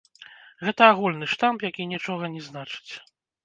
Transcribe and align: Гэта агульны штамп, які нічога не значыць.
Гэта 0.67 0.87
агульны 0.93 1.29
штамп, 1.35 1.67
які 1.69 1.87
нічога 1.95 2.33
не 2.35 2.45
значыць. 2.51 2.93